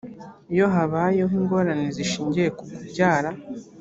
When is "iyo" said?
0.53-0.65